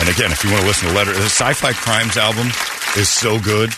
And 0.00 0.08
again, 0.08 0.32
if 0.32 0.42
you 0.42 0.50
want 0.50 0.62
to 0.62 0.66
listen 0.68 0.88
to 0.88 0.94
Letter, 0.94 1.12
the 1.12 1.20
Sci-Fi 1.24 1.74
Crimes 1.74 2.16
album 2.16 2.46
is 2.96 3.10
so 3.10 3.38
good, 3.38 3.70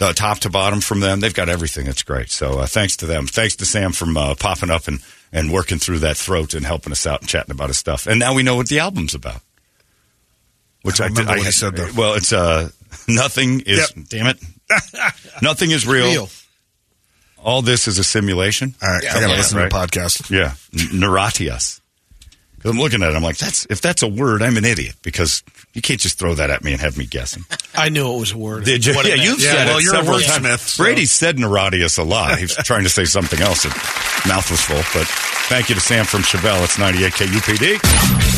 uh, 0.00 0.14
top 0.14 0.38
to 0.38 0.48
bottom 0.50 0.80
from 0.80 1.00
them. 1.00 1.20
They've 1.20 1.34
got 1.34 1.50
everything. 1.50 1.86
It's 1.86 2.02
great. 2.02 2.30
So 2.30 2.60
uh, 2.60 2.66
thanks 2.66 2.96
to 2.98 3.06
them. 3.06 3.26
Thanks 3.26 3.56
to 3.56 3.66
Sam 3.66 3.92
from 3.92 4.16
uh, 4.16 4.36
popping 4.36 4.70
up 4.70 4.88
and, 4.88 5.00
and 5.32 5.52
working 5.52 5.78
through 5.78 5.98
that 5.98 6.16
throat 6.16 6.54
and 6.54 6.64
helping 6.64 6.92
us 6.92 7.06
out 7.06 7.20
and 7.20 7.28
chatting 7.28 7.50
about 7.50 7.68
his 7.68 7.76
stuff. 7.76 8.06
And 8.06 8.18
now 8.18 8.32
we 8.32 8.42
know 8.42 8.56
what 8.56 8.68
the 8.70 8.78
album's 8.78 9.14
about. 9.14 9.42
Which 10.88 11.00
I 11.00 11.04
I, 11.04 11.08
did. 11.08 11.18
remember 11.18 11.40
I 11.42 11.44
he 11.44 11.50
said, 11.52 11.76
though. 11.76 11.88
Well, 11.96 12.14
it's 12.14 12.32
uh, 12.32 12.68
nothing 13.06 13.60
is. 13.60 13.90
Damn 13.92 14.26
it, 14.26 14.38
nothing 15.42 15.70
is 15.70 15.86
real. 15.86 16.06
Real. 16.06 16.28
All 17.40 17.62
this 17.62 17.86
is 17.86 17.98
a 17.98 18.04
simulation. 18.04 18.74
All 18.82 18.88
right, 18.88 19.04
I 19.04 19.06
got 19.06 19.14
to 19.20 19.28
yeah, 19.28 19.36
listen 19.36 19.58
right. 19.58 19.70
to 19.70 19.76
the 19.76 19.80
podcast. 19.86 20.28
Yeah, 20.30 20.54
N- 20.92 20.98
Because 22.56 22.72
I'm 22.72 22.78
looking 22.78 23.02
at 23.04 23.12
it, 23.12 23.14
I'm 23.16 23.22
like, 23.22 23.36
that's 23.38 23.64
if 23.70 23.80
that's 23.80 24.02
a 24.02 24.08
word, 24.08 24.42
I'm 24.42 24.56
an 24.56 24.64
idiot 24.64 24.96
because 25.02 25.44
you 25.74 25.80
can't 25.80 26.00
just 26.00 26.18
throw 26.18 26.34
that 26.34 26.50
at 26.50 26.64
me 26.64 26.72
and 26.72 26.80
have 26.80 26.98
me 26.98 27.06
guessing. 27.06 27.44
I 27.76 27.88
knew 27.90 28.12
it 28.12 28.18
was 28.18 28.32
a 28.32 28.38
word. 28.38 28.64
Did 28.64 28.84
you? 28.84 28.94
What 28.96 29.06
Yeah, 29.06 29.14
you've 29.14 29.40
Yeah, 29.40 29.52
said 29.52 29.66
well, 29.68 29.78
it 29.78 29.84
you're 29.84 29.94
a 29.94 29.96
several 29.98 30.18
wordsmith, 30.18 30.42
times. 30.42 30.62
so- 30.62 30.82
Brady 30.82 31.04
said 31.06 31.36
Neuratius 31.38 31.98
a 31.98 32.02
lot. 32.02 32.36
He 32.38 32.44
was 32.44 32.56
trying 32.64 32.82
to 32.82 32.90
say 32.90 33.04
something 33.04 33.40
else. 33.40 33.62
His 33.62 33.72
mouth 34.26 34.50
was 34.50 34.60
full. 34.60 34.82
But 35.00 35.06
thank 35.48 35.68
you 35.68 35.76
to 35.76 35.80
Sam 35.80 36.04
from 36.06 36.22
Chevelle. 36.22 36.64
It's 36.64 36.78
98 36.78 37.12
KUPD. 37.12 38.37